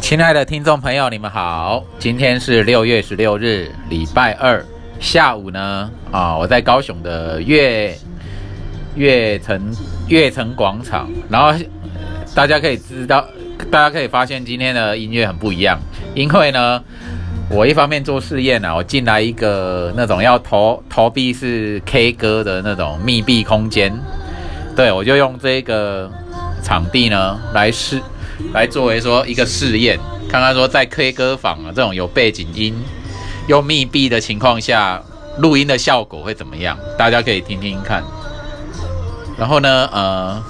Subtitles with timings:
[0.00, 4.64] 亲爱的听众朋友，你们好，今天是六月十六日，礼拜二
[4.98, 7.94] 下午呢，啊，我在高雄的月
[8.94, 9.76] 月城
[10.08, 11.52] 月城广场，然后
[12.34, 13.26] 大家可以知道，
[13.70, 15.78] 大家可以发现今天的音乐很不一样，
[16.14, 16.82] 因为呢，
[17.48, 23.96] 我一方面做试验啊，我进来一个那种要投投币是 K 歌的那种密闭空间，
[24.74, 26.10] 对我就用这个
[26.62, 28.02] 场地呢来试。
[28.52, 32.74] 来作为说一个试验，看看说在 K 歌房啊这种有背景音
[33.46, 35.00] 又密闭的情况下，
[35.38, 36.76] 录音的效果会怎么样？
[36.98, 38.02] 大家可以听听看。
[39.38, 40.42] 然后呢，呃，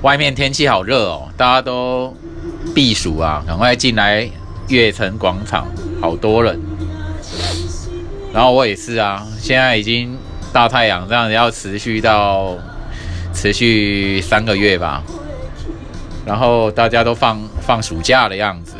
[0.00, 2.16] 外面天气好热哦，大家都
[2.74, 4.30] 避暑啊，赶快进来
[4.68, 5.66] 悦城广场，
[6.00, 6.60] 好多人。
[8.32, 10.16] 然后我也是啊，现在已经
[10.52, 12.56] 大太阳，这样要持续到
[13.32, 15.02] 持续三个月吧。
[16.26, 18.74] 然后大家都放放暑假的样子，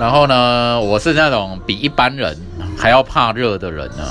[0.00, 2.36] 然后呢，我是那种比一般人
[2.76, 4.04] 还要怕热的人呢，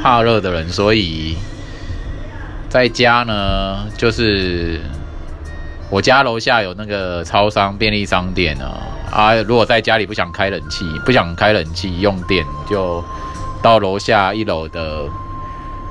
[0.00, 1.36] 怕热的人，所以
[2.68, 4.80] 在家呢，就是
[5.90, 13.02] 我家楼下有那个超商、便利商店啊，啊，如果在家里不想开冷气，不想开冷气用电，就
[13.62, 15.04] 到楼下一楼的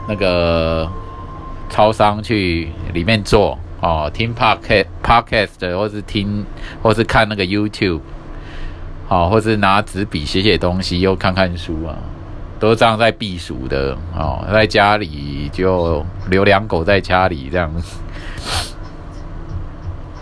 [0.08, 0.90] 那个。
[1.70, 6.45] 超商去里面坐哦，听 podcast podcast，或是听，
[6.81, 8.00] 或是看那个 YouTube，
[9.06, 11.98] 好，或是拿纸笔写写东西，又看看书啊，
[12.58, 17.70] 都这样在避暑的哦，在家里就留两狗在家里这样，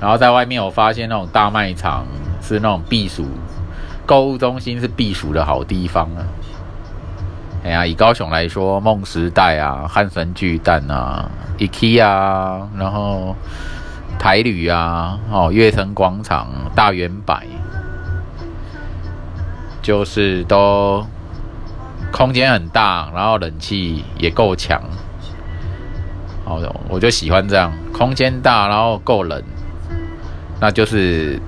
[0.01, 2.05] 然后在外面我发现那种大卖场
[2.41, 3.25] 是那种避暑，
[4.05, 6.23] 购物中心是避暑的好地方啊。
[7.63, 13.35] 哎呀，以高雄来说，梦时代啊，汉神巨蛋啊，IKEA 啊，然后
[14.19, 17.39] 台旅啊，哦，悦城广场、大圆柏，
[19.81, 21.03] 就是都
[22.11, 24.79] 空间很大，然后冷气也够强。
[26.45, 29.41] 好的，我就喜欢这样，空间大，然后够冷，
[30.59, 31.39] 那就是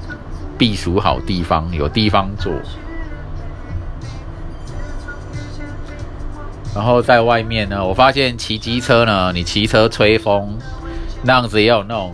[0.57, 2.53] 避暑好地方，有地方坐。
[6.75, 10.57] 然后在外面呢，我发现骑机车呢，你骑车吹风，
[11.23, 12.13] 那样子也有那种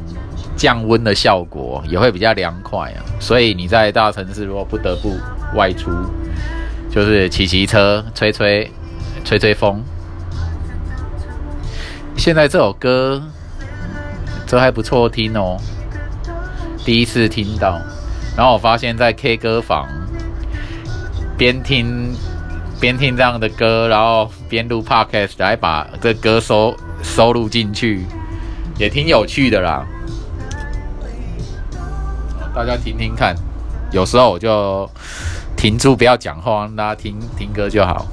[0.55, 3.03] 降温的效果，也会比较凉快啊。
[3.19, 5.17] 所以你在大城市如果不得不
[5.57, 5.91] 外出，
[6.89, 8.71] 就是骑骑车吹吹
[9.25, 9.83] 吹吹风。
[12.15, 13.21] 现在这首歌
[14.47, 15.57] 这还不错听哦，
[16.85, 17.79] 第一次听到。
[18.35, 19.87] 然后我发现，在 K 歌房
[21.37, 22.13] 边听。
[22.81, 28.03] 边听这样的歌，然后边录 podcast 来把这歌收收录进去，
[28.77, 29.85] 也挺有趣的啦。
[32.53, 33.33] 大家听听看，
[33.93, 34.89] 有时候我就
[35.55, 38.05] 停住不要讲话，让大家听听歌就好。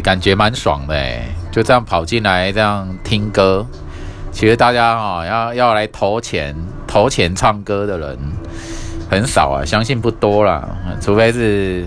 [0.00, 0.94] 感觉蛮爽的，
[1.50, 3.66] 就这样跑进来这样听歌。
[4.32, 6.54] 其实大家啊，要要来投钱
[6.86, 8.18] 投钱唱歌的人
[9.10, 10.68] 很少啊，相信不多啦。
[11.00, 11.84] 除非是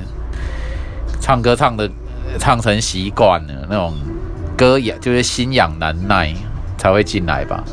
[1.22, 1.90] 唱歌唱的
[2.38, 3.94] 唱成习惯了那种
[4.57, 6.34] 歌也就是心痒难耐
[6.78, 7.63] 才会进来吧，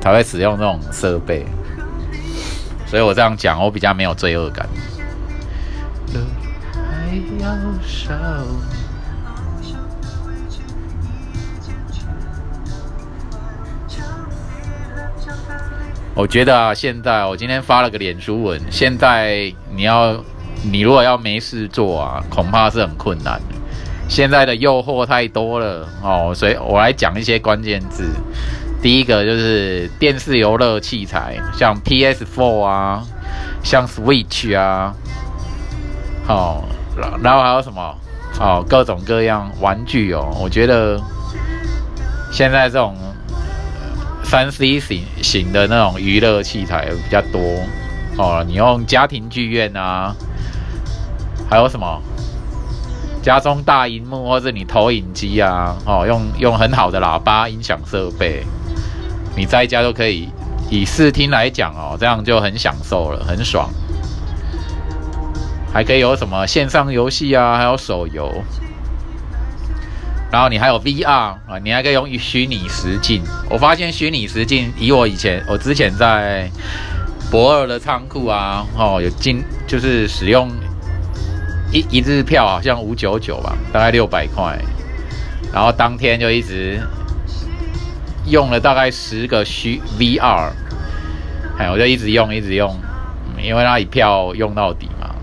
[0.00, 1.46] 才会使用这种设备。
[2.86, 4.68] 所以我这样讲，我比较没有罪恶感。
[16.16, 20.16] 我觉得啊，现在我今天发了个脸书文，现在你要
[20.62, 23.38] 你如果要没事做啊，恐怕是很困难。
[24.08, 28.08] 现在的诱惑太多了哦，所以我来讲一些关键字。
[28.80, 33.04] 第一个就是电视游乐器材，像 PS4 啊，
[33.62, 34.94] 像 Switch 啊，
[36.26, 36.64] 好，
[37.22, 37.94] 然后还有什么？
[38.40, 40.34] 哦，各种各样玩具哦。
[40.40, 40.98] 我觉得
[42.32, 42.96] 现在这种。
[44.28, 47.40] 三 C 型型的那种娱乐器材比较多
[48.18, 50.14] 哦，你用家庭剧院啊，
[51.48, 52.02] 还有什么
[53.22, 58.44] 家中大荧幕或者你投影机啊，哦，用用很好的喇叭音响设备，
[59.36, 60.28] 你在家都可以
[60.68, 63.70] 以视听来讲哦，这样就很享受了，很爽。
[65.72, 68.32] 还可以有什么线上游戏啊，还有手游。
[70.36, 73.22] 然后你还有 VR 啊，你还可以用虚拟实境。
[73.48, 76.50] 我发现虚拟实境，以我以前我之前在
[77.30, 80.50] 博尔的仓库啊，哦，有进就是使用
[81.72, 84.58] 一一日票，好像五九九吧，大概六百块。
[85.54, 86.82] 然后当天就一直
[88.26, 90.50] 用了大概十个虚 VR，
[91.56, 92.78] 哎，我就一直用一直用，
[93.42, 95.14] 因为那一票用到底嘛。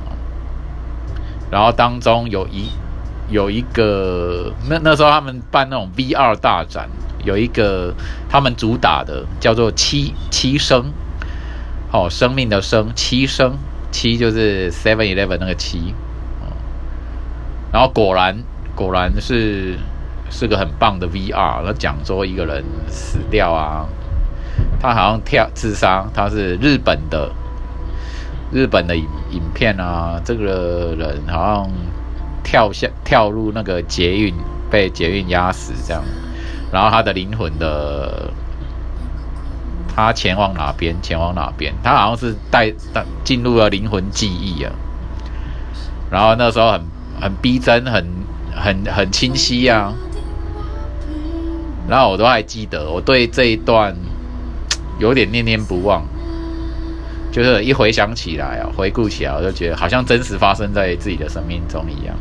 [1.52, 2.72] 然后当中有一。
[3.30, 6.90] 有一个那那时候他们办那种 VR 大展，
[7.24, 7.94] 有一个
[8.30, 10.92] 他们主打的叫做七七生，
[11.92, 13.58] 哦，生命的生七生
[13.92, 15.96] 七就是 Seven Eleven 那个七，
[17.72, 18.44] 然后果然
[18.76, 19.78] 果然是
[20.30, 23.88] 是个很棒的 VR，那讲说一个人死掉啊，
[24.80, 27.32] 他好像跳自杀，他是日本的
[28.52, 31.72] 日本的影影片啊，这个人好像。
[32.44, 34.34] 跳下跳入那个捷运，
[34.70, 36.04] 被捷运压死这样，
[36.72, 38.32] 然后他的灵魂的，
[39.96, 40.96] 他前往哪边？
[41.02, 41.74] 前往哪边？
[41.84, 44.72] 他好像是带带进入了灵魂记忆啊，
[46.12, 46.82] 然后那时候很
[47.22, 48.06] 很逼真，很
[48.56, 49.94] 很很清晰啊，
[51.88, 53.96] 然后我都还记得，我对这一段
[55.00, 56.04] 有点念念不忘，
[57.32, 62.16] 就是一回想起来啊，回顾起来，我就觉得好像真实发生在自己的生命中一样。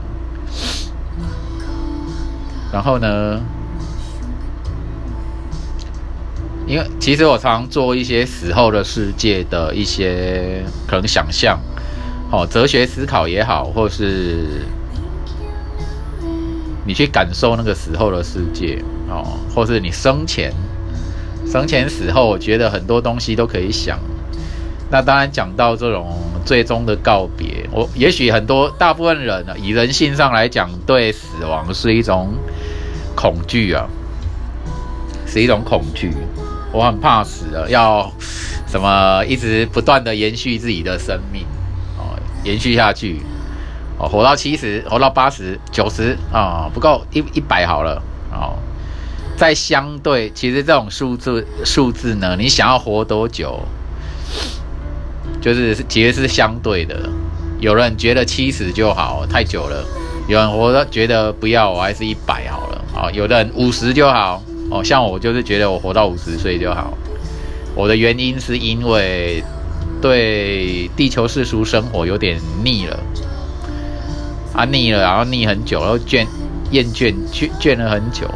[2.72, 3.40] 然后呢？
[6.64, 11.58] 因为其实我常做一些死后的世界的一些可能想象，
[12.30, 14.62] 哦，哲学思考也好，或是
[16.86, 20.52] 你去感受那个死后的世界，哦，或是你生前、
[21.46, 23.98] 生前死后，我觉得很多东西都可以想。
[24.92, 26.16] 那当然讲到这种。
[26.44, 32.34] 最终的告别，我也许很多大部分人呢，以人性上来讲，对死亡是一种
[33.14, 33.86] 恐惧啊，
[35.24, 36.10] 是一种恐惧。
[36.72, 38.10] 我很怕死啊，要
[38.66, 41.46] 什么一直不断的延续自己的生命
[41.96, 43.20] 哦，延续下去
[43.96, 48.02] 哦，活到七十，活到八十九十啊，不够一一百好了
[48.32, 48.58] 哦。
[49.36, 53.60] 在相对，其实这种数字数字呢，你想要活多久？
[55.42, 56.96] 就是其实是相对的，
[57.58, 59.84] 有人觉得七十就好，太久了；
[60.28, 63.10] 有人活得觉得不要，我还是一百好了。
[63.12, 64.40] 有的人五十就好
[64.70, 66.96] 哦，像我就是觉得我活到五十岁就好。
[67.74, 69.42] 我的原因是因为
[70.00, 73.00] 对地球世俗生活有点腻了，
[74.54, 76.24] 啊腻了，然后腻很久，然后倦
[76.70, 78.30] 厌倦倦倦了很久。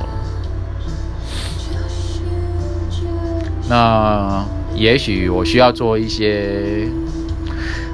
[3.68, 4.44] 那。
[4.76, 6.86] 也许我需要做一些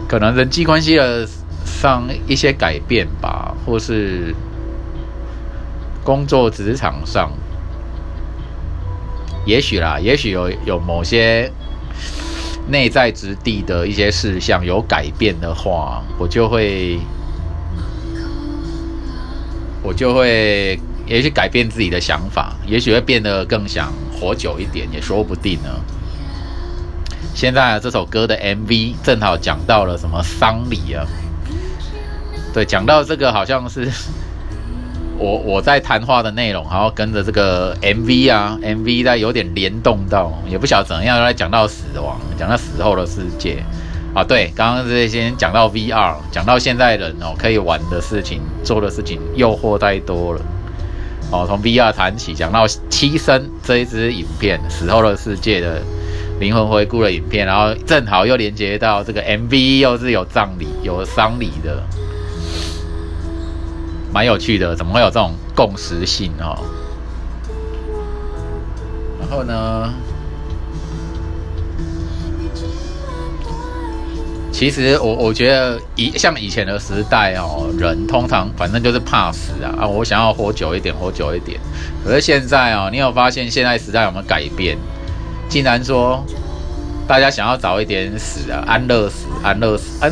[0.09, 1.27] 可能人际关系的
[1.65, 4.35] 上一些改变吧，或是
[6.05, 7.31] 工作职场上，
[9.47, 11.51] 也许啦，也许有有某些
[12.69, 16.99] 内在之地的一些事项有改变的话，我就会
[19.83, 25.71] 我就会也许改变自己的想法，也许会变得更想活久一点，也说不定呢。
[27.35, 31.05] 现在这首歌的 MV 正好讲到了什么丧礼啊？
[32.55, 33.91] 对，讲到这个好像是
[35.19, 43.63] 我我在谈话的内容，然后跟着这个 MV 啊，MV 在有点联动到，也不晓得怎样来讲到死亡，讲到死后的世界
[44.15, 44.23] 啊。
[44.23, 50.41] 对，刚刚这些先讲到 VR，讲到现在人哦可以玩的事情、做的事情，诱惑太多了
[51.31, 51.47] 哦。
[51.47, 55.81] 从 VR 谈起，讲到七生这一支影片，死后的世界的。
[56.41, 61.83] 灵魂回顾的影片，然后正好又连接到这个 MV，又是有葬礼、有丧礼的，
[64.13, 64.75] 蛮有趣的。
[64.75, 66.59] 怎么会有这种共识性哦？
[69.21, 69.93] 然后呢？
[74.53, 79.89] 其实我我觉得以像以前的时代哦，人通常反正就是怕死啊啊！
[79.89, 81.59] 我想要活久一点，活久一点。
[82.05, 84.77] 可是现在哦，你有发现现在时代有没有改变？
[85.53, 86.25] 竟然说，
[87.07, 90.11] 大家想要早一点死啊，安乐死，安乐死，安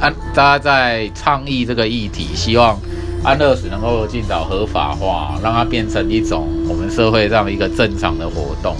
[0.00, 2.76] 安，大家在倡议这个议题，希望
[3.22, 8.74] 安乐死能够尽早合法化，让它变成一种我们社会上一个正常的活动。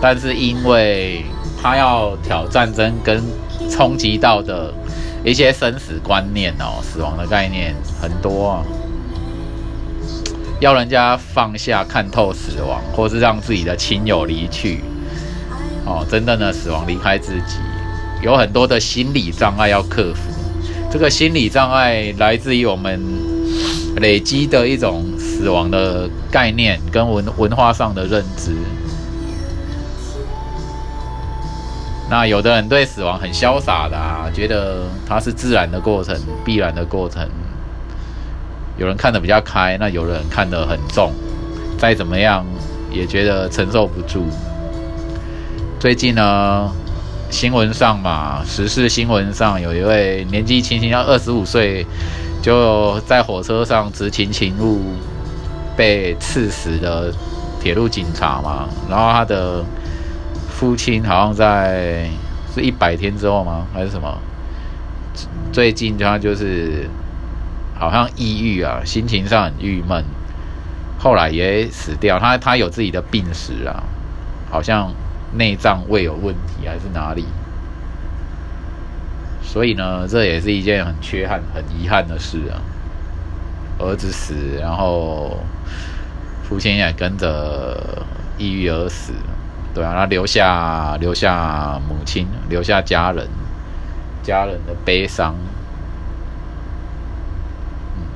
[0.00, 1.26] 但是因为
[1.62, 3.22] 他要挑战争跟
[3.70, 4.72] 冲击到的
[5.22, 8.64] 一些生死观念哦，死亡的概念很多啊。
[10.62, 14.78] 要人家放下、看透死亡，或是让自己的亲友离去，
[15.84, 17.56] 哦，真正的死亡离开自己，
[18.22, 20.30] 有很多的心理障碍要克服。
[20.88, 23.02] 这个心理障碍来自于我们
[23.96, 28.54] 累积的一种死亡的概念跟文文化上的认知。
[32.08, 37.28] 那有的人对死亡很潇洒的啊，觉得它是自然的过程、必然的过程。
[38.82, 41.12] 有人看得比较开，那有人看得很重，
[41.78, 42.44] 再怎么样
[42.90, 44.26] 也觉得承受不住。
[45.78, 46.68] 最近呢，
[47.30, 51.86] 新闻上嘛，时事新闻上有一位年纪轻轻，要二十五岁，
[52.42, 54.80] 就在火车上执勤勤务
[55.76, 57.14] 被刺死的
[57.60, 59.64] 铁路警察嘛，然后他的。
[60.48, 62.08] 父亲好像在
[62.54, 63.66] 是一百天之后吗？
[63.74, 64.16] 还是什么？
[65.52, 66.88] 最近他就是
[67.82, 70.04] 好像抑郁啊，心情上很郁闷，
[71.00, 72.16] 后来也死掉。
[72.16, 73.82] 他他有自己的病史啊，
[74.48, 74.92] 好像
[75.32, 77.24] 内脏胃有问题还是哪里？
[79.42, 82.62] 所以呢，这也是一件很缺憾、很遗憾的事啊。
[83.80, 85.38] 儿子死，然后
[86.44, 88.04] 父亲也跟着
[88.38, 89.12] 抑郁而死。
[89.74, 93.26] 对啊，他留下留下母亲，留下家人，
[94.22, 95.34] 家人的悲伤。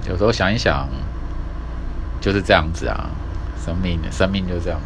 [0.07, 0.89] 嗯，有时候想一想，
[2.21, 3.11] 就是这样子啊，
[3.65, 4.81] 生命，生命就这样。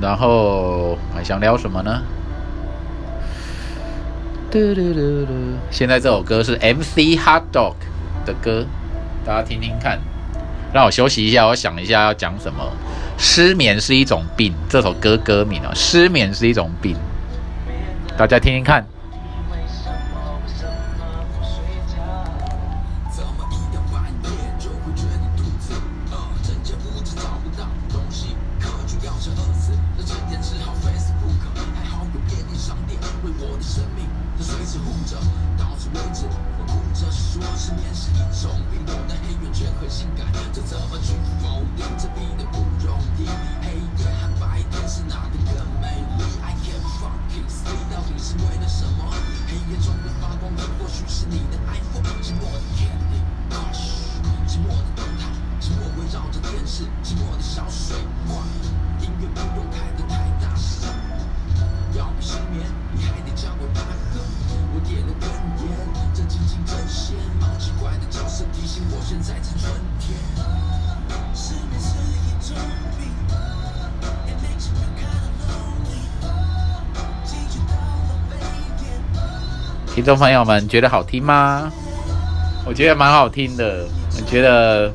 [0.00, 2.02] 然后还想聊什么呢？
[4.50, 5.32] 嘟嘟嘟嘟，
[5.70, 7.74] 现在这首歌是 MC Hot Dog
[8.24, 8.66] 的歌，
[9.24, 10.00] 大家听听看。
[10.72, 12.64] 让我休息一下，我想一下要讲什么。
[13.18, 16.96] 失眠是一种病，这首歌歌名啊，失眠是一种病，
[18.16, 18.86] 大家听听看。
[69.02, 70.16] 现在是春天。
[71.34, 72.56] 失眠是一种
[72.98, 73.08] 病
[79.94, 81.70] 听众朋友们，觉得好听吗？
[82.64, 83.86] 我觉得蛮好听的。
[84.16, 84.92] 我觉得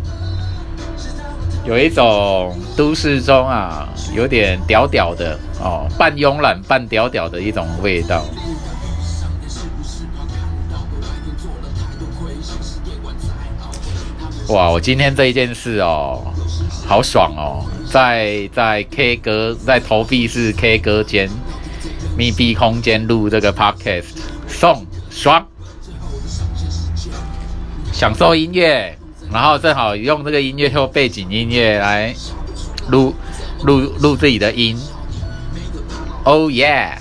[1.65, 8.23] 有一种都市中啊，有点屌屌的哦，半慵懒半屌屌的一种味道。
[14.49, 14.69] 哇！
[14.69, 16.21] 我今天这一件事哦，
[16.85, 21.29] 好爽哦，在在 K 歌，在投币式 K 歌间
[22.17, 24.05] 密闭空间录这个 Podcast，
[24.47, 24.85] 送。
[25.09, 25.47] 爽，
[27.93, 28.97] 享受音乐，
[29.31, 32.13] 然后正好用这个音乐做背景音乐来
[32.89, 33.15] 录
[33.63, 34.77] 录录自己的音。
[36.25, 36.97] Oh yeah！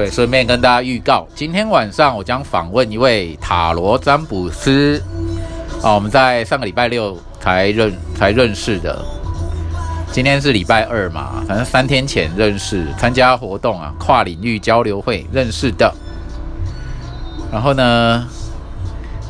[0.00, 5.02] 对，顺便跟大家预告，今天晚上我将访问一位塔罗占卜师
[5.82, 9.04] 啊，我们在上个礼拜六才认才认识的，
[10.10, 15.92] 今天是礼拜二嘛，反正三天前认识，参加活动啊，跨领域交流会认识的。
[17.52, 18.26] 然后呢，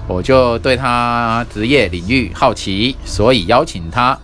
[0.06, 4.16] 我就对他职业领域好奇，所以邀请他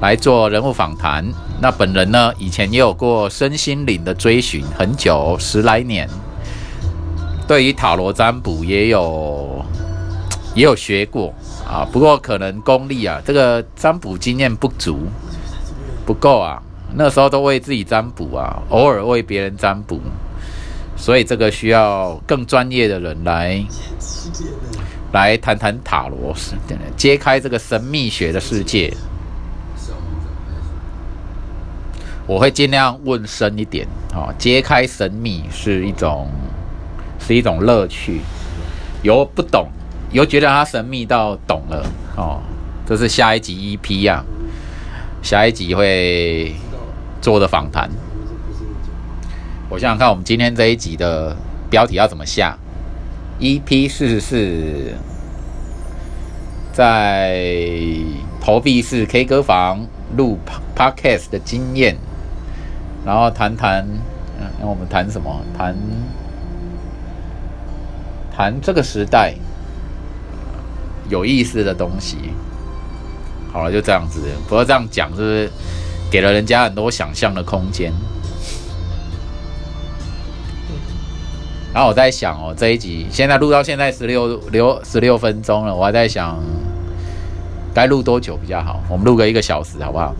[0.00, 1.30] 来做人物访谈。
[1.60, 2.32] 那本人呢？
[2.38, 6.08] 以前也有过身心灵的追寻，很久十来年。
[7.46, 9.64] 对于塔罗占卜也有
[10.54, 11.32] 也有学过
[11.64, 15.06] 啊，不过可能功力啊，这个占卜经验不足，
[16.04, 16.60] 不够啊
[16.94, 20.00] 那时候都为自己占卜啊，偶尔为别人占卜，
[20.96, 23.64] 所以这个需要更专业的人来
[25.12, 26.34] 来谈谈塔罗，
[26.96, 28.92] 揭开这个神秘学的世界。
[32.26, 36.28] 我会尽量问深一点，哦，揭开神秘是一种
[37.18, 38.20] 是一种乐趣，
[39.02, 39.68] 由不懂，
[40.12, 41.84] 由觉得它神秘到懂了，
[42.16, 42.40] 哦，
[42.86, 44.24] 这是下一集 EP 呀，
[45.20, 46.54] 下一集会
[47.20, 47.90] 做的访谈。
[49.68, 51.36] 我想想看，我们今天这一集的
[51.68, 52.56] 标题要怎么下
[53.40, 54.94] ？EP 四十四，
[56.72, 57.44] 在
[58.40, 59.86] 投币式 K 歌房
[60.16, 60.38] 录
[60.76, 61.96] Podcast 的经验。
[63.04, 63.84] 然后谈谈，
[64.40, 65.40] 嗯，那我们谈什么？
[65.56, 65.74] 谈
[68.34, 69.34] 谈这个时代
[71.08, 72.16] 有意思的东西。
[73.52, 74.22] 好了，就这样子。
[74.48, 75.50] 不要这样讲，是不是
[76.10, 77.92] 给了人家很多想象的空间？
[81.74, 86.38] 然后我在想哦，这一集现在录到现在十六六十六分钟了，我还在想
[87.74, 88.80] 该录多久比较好？
[88.88, 90.14] 我们录个一个小时，好不好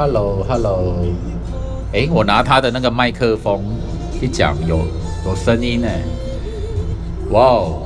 [0.00, 0.94] ？Hello，Hello，
[1.92, 3.62] 哎，我拿他的那个麦克风
[4.18, 4.78] 一讲，有
[5.26, 5.88] 有声音呢。
[7.28, 7.82] 哇哦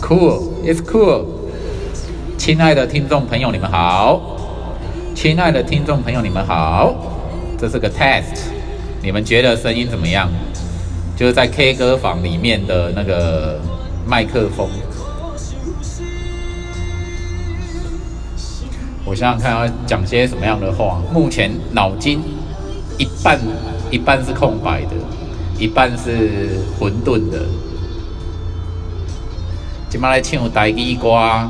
[0.00, 1.26] ，Cool，It's cool。
[2.38, 4.38] 亲爱的听众朋友，你们好。
[5.14, 6.94] 亲爱的听众朋友，你们好。
[7.58, 8.48] 这是个 test，
[9.02, 10.30] 你们觉得声音怎么样？
[11.14, 13.60] 就是在 K 歌房里面的那个
[14.06, 14.66] 麦克风。
[19.06, 20.98] 我想想看要讲些什么样的话。
[21.12, 22.22] 目前脑筋
[22.96, 23.38] 一半
[23.90, 24.96] 一半是空白的，
[25.58, 27.42] 一半是混沌的。
[29.90, 31.48] 今麦来唱台语歌，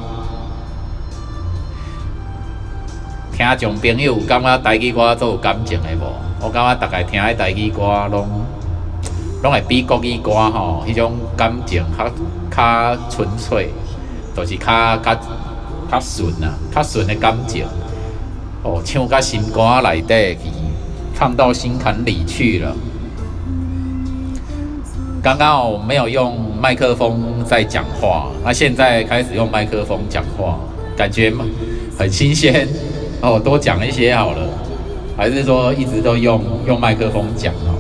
[3.33, 6.12] 听众朋友感觉台语歌做有感情的无？
[6.45, 8.29] 我感觉大概听的台语歌拢
[9.43, 12.11] 拢会比国语歌吼，迄种感情较
[12.51, 13.71] 较纯粹，
[14.37, 15.17] 就是较较。
[15.94, 17.64] 较顺啊，较顺的感情，
[18.64, 20.40] 哦，唱到心肝内底去，
[21.16, 22.74] 唱到心坎里去了。
[25.22, 30.59] 刚刚我没有用麦克风在讲话，那现在开始用麦克风讲话，
[30.96, 31.33] 感觉
[31.96, 32.66] 很新鲜
[33.22, 33.38] 哦。
[33.38, 34.48] 多讲一些好了，
[35.16, 37.78] 还是说一直都用用麦克风讲哦，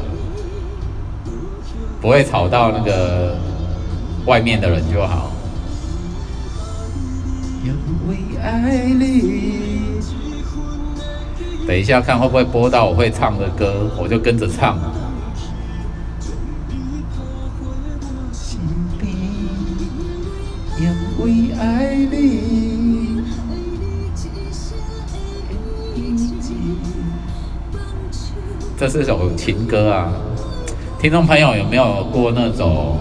[2.00, 3.36] 不会吵到那个
[4.26, 5.32] 外面的人就好。
[11.66, 14.78] 等一下看会不会播到我会唱的歌，我就跟着唱。
[28.76, 30.12] 这是首情歌啊，
[31.00, 32.98] 听众朋友有没有过那种，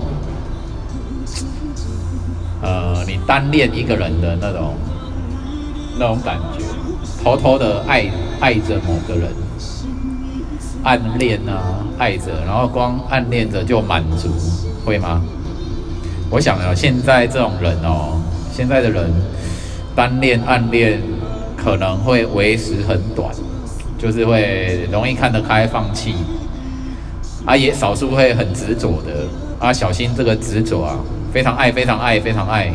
[2.61, 2.92] 呃，你
[3.27, 4.75] 单恋一个人的那种？
[5.99, 6.65] 那种感觉，
[7.23, 8.09] 偷偷的爱
[8.39, 9.29] 爱着某个人，
[10.83, 14.33] 暗恋啊，爱着，然后光暗恋着就满足，
[14.83, 15.21] 会吗？
[16.31, 18.19] 我想啊，现在这种人哦，
[18.51, 19.13] 现在的人
[19.95, 20.99] 单恋暗恋
[21.55, 23.29] 可能会维持很短，
[23.99, 26.15] 就是会容易看得开放弃，
[27.45, 29.27] 啊，也少数会很执着的，
[29.59, 30.97] 啊，小心这个执着啊，
[31.31, 32.73] 非常爱，非常爱，非常爱，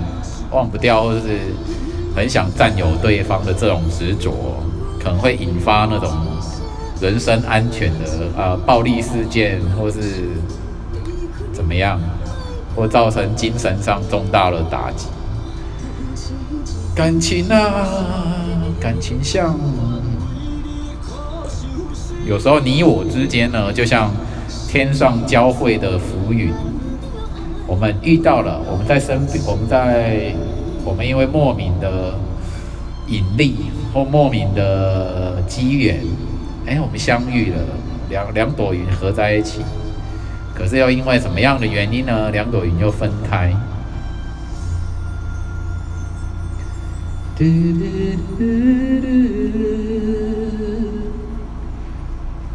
[0.50, 1.38] 忘不掉，或是。
[2.16, 4.32] 很想占有对方的这种执着，
[4.98, 6.10] 可能会引发那种
[7.00, 8.06] 人身安全的
[8.36, 10.00] 啊暴力事件，或是
[11.52, 12.00] 怎么样，
[12.74, 15.06] 或造成精神上重大的打击。
[16.92, 17.86] 感情啊，
[18.80, 19.56] 感情像
[22.26, 24.10] 有时候你我之间呢，就像
[24.66, 26.52] 天上交汇的浮云，
[27.68, 30.34] 我们遇到了，我们在身边，我们在。
[30.84, 32.14] 我们因为莫名的
[33.08, 33.56] 引力
[33.92, 36.00] 或莫名的机缘，
[36.64, 37.58] 哎，我们相遇了，
[38.08, 39.60] 两两朵云合在一起，
[40.54, 42.30] 可是又因为什么样的原因呢？
[42.30, 43.52] 两朵云又分开。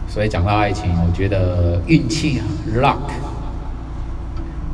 [0.07, 2.45] 所以讲到爱情，我觉得运气啊
[2.77, 2.97] ，luck，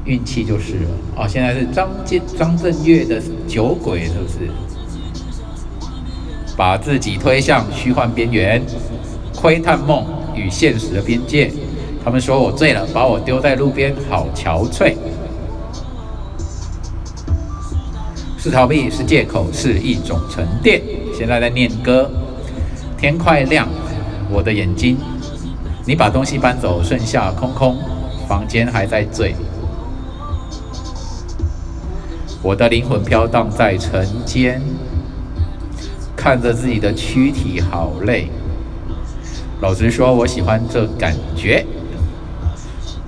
[0.10, 0.90] 运气就是了。
[1.16, 4.50] 哦，现在是张建张震岳的酒鬼，是不是？
[6.58, 8.62] 把自己推向虚幻边缘，
[9.36, 10.04] 窥探梦
[10.36, 11.52] 与现实的边界。
[12.04, 14.96] 他们说我醉了，把我丢在路边，好憔悴。
[18.40, 20.82] 是逃避，是借口，是一种沉淀。
[21.14, 22.10] 现在在念歌，
[22.98, 23.68] 天快亮，
[24.32, 24.98] 我的眼睛。
[25.86, 27.78] 你把东西搬走，剩下空空，
[28.28, 29.36] 房间还在醉。
[32.42, 34.62] 我的灵魂飘荡在尘间。
[36.16, 38.30] 看着自己的躯体好累，
[39.62, 41.66] 老实说，我喜欢这感觉。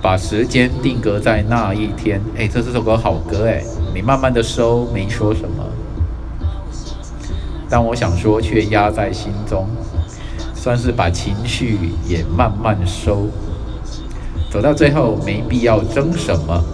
[0.00, 3.62] 把时间定格在那一天，哎，这是首歌好歌哎，
[3.94, 5.64] 你慢慢的收，没说什么，
[7.68, 9.68] 但我想说却压在心中，
[10.54, 13.28] 算是把情绪也慢慢收。
[14.50, 16.64] 走到最后，没必要争什么。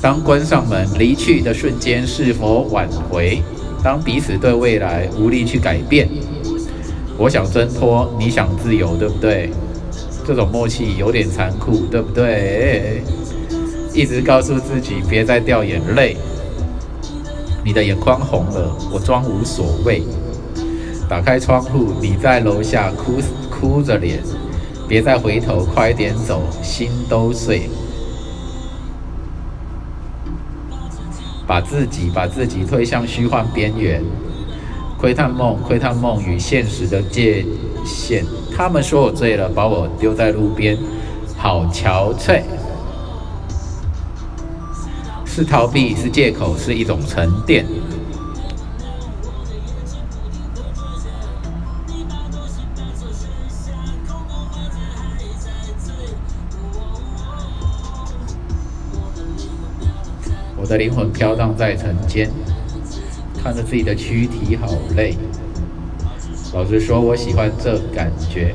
[0.00, 3.42] 当关上门离去的瞬间，是否挽回？
[3.82, 6.08] 当彼此对未来无力去改变，
[7.16, 9.50] 我想挣脱，你想自由，对不对？
[10.26, 13.02] 这种默契有点残酷，对不对？
[13.94, 16.16] 一直告诉自己别再掉眼泪。
[17.64, 20.02] 你的眼眶红了，我装无所谓。
[21.08, 24.20] 打开窗户，你在楼下哭哭着脸，
[24.88, 27.70] 别再回头，快点走，心都碎。
[31.46, 34.02] 把自己把自己推向虚幻边缘，
[34.98, 37.44] 窥探梦，窥探梦与现实的界
[37.84, 38.24] 限。
[38.56, 40.76] 他们说我醉了，把我丢在路边，
[41.36, 42.42] 好憔悴。
[45.24, 47.66] 是逃避，是借口，是一种沉淀。
[60.66, 62.30] 的灵魂飘荡在尘间，
[63.42, 65.16] 看着自己的躯体好累。
[66.52, 68.54] 老实说，我喜欢这感觉。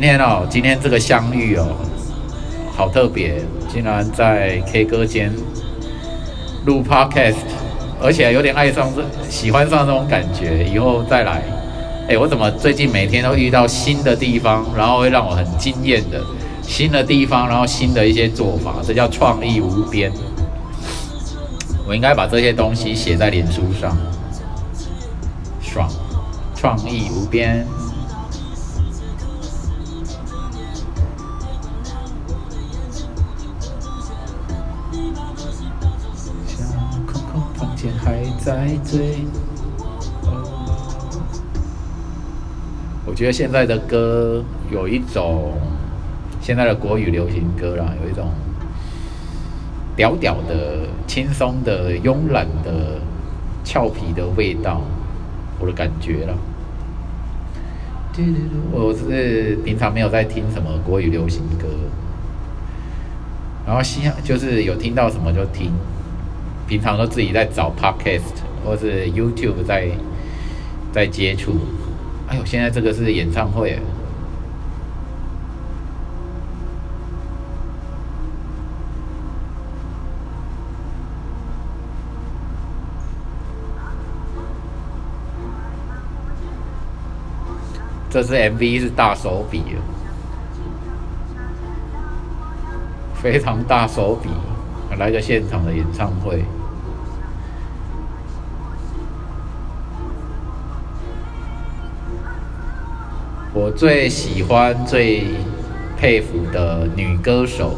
[0.00, 1.74] 今天哦，今天这个相遇哦，
[2.76, 5.34] 好特别，竟然在 K 歌间
[6.66, 7.34] 录 Podcast，
[8.00, 11.42] 而且有点爱上这，喜欢上这种感觉，以后再来。
[12.08, 16.22] 哎，我怎么最近每天都遇到新的地方，然后会让我很惊艳的
[16.62, 20.12] 新的地方，然后新的一些做法，这叫创意无边。
[21.88, 23.96] 我应该把这些东西写在脸书上，
[25.60, 25.90] 爽，
[26.54, 27.66] 创意无边。
[38.48, 39.16] 在追。
[43.04, 45.52] 我觉得现在的歌有一种，
[46.40, 48.30] 现在的国语流行歌啦，有一种
[49.94, 52.98] 屌屌的、轻松的、慵懒的、
[53.64, 54.80] 俏皮的味道，
[55.60, 56.34] 我的感觉了。
[58.72, 61.66] 我是平常没有在听什么国语流行歌，
[63.66, 65.70] 然后新就是有听到什么就听。
[66.68, 68.20] 平常都自己在找 podcast
[68.62, 69.88] 或是 YouTube 在
[70.92, 71.56] 在接触，
[72.28, 73.80] 哎呦，现在这个是演唱会，
[88.10, 89.62] 这是 MV 是大手笔。
[93.14, 94.28] 非常大手笔，
[94.96, 96.44] 来个现场的演唱会。
[103.60, 105.24] 我最喜欢、最
[105.96, 107.74] 佩服的女歌手，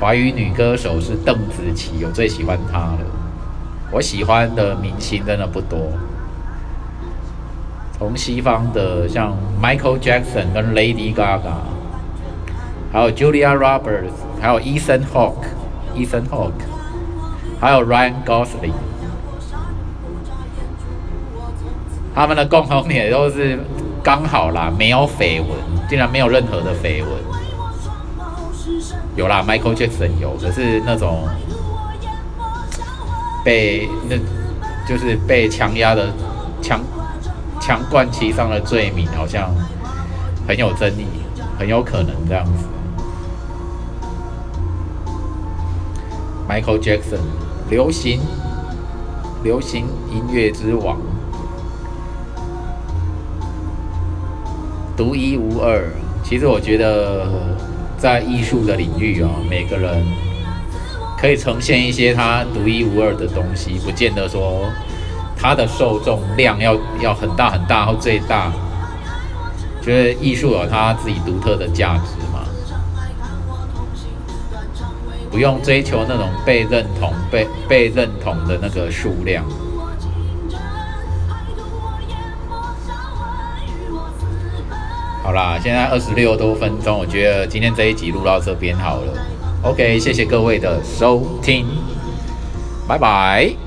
[0.00, 3.00] 华语女歌手是邓紫棋，我最喜欢她了。
[3.92, 5.92] 我喜欢的明星真的不多。
[7.98, 11.60] 从西方的像 Michael Jackson 跟 Lady Gaga，
[12.90, 16.64] 还有 Julia Roberts，还有 Ethan Hawke，Ethan Hawke，
[17.60, 18.72] 还有 Ryan Gosling，
[22.14, 23.58] 他们的共同点都是
[24.06, 25.48] 刚好啦，没有绯闻，
[25.88, 27.10] 竟然没有任何的绯闻。
[29.16, 31.28] 有啦，Michael Jackson 有，可是那种
[33.44, 34.16] 被那
[34.86, 36.12] 就是被强压的
[36.62, 36.80] 强。
[37.60, 39.52] 强冠其上的罪名好像
[40.46, 41.04] 很有争议，
[41.58, 42.64] 很有可能这样子。
[46.48, 47.18] Michael Jackson，
[47.68, 48.20] 流行
[49.42, 50.96] 流行音乐之王，
[54.96, 55.84] 独一无二。
[56.24, 57.28] 其实我觉得，
[57.98, 60.04] 在艺术的领域啊，每个人
[61.18, 64.64] 可以呈现一些他独一无二的东西，不见得说。
[65.38, 68.50] 他的受众量要要很大很大，或最大，
[69.82, 72.40] 觉得艺术有它自己独特的价值嘛，
[75.30, 79.44] 不用追求那种被认同、被被认同的那个数量。
[85.26, 89.12] 好啦，现在二十六多分钟，我觉得今天这一集录到这边好了。
[89.62, 91.66] OK，谢谢各位的收听，
[92.86, 93.65] 拜拜。